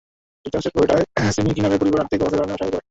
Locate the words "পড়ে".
2.73-2.79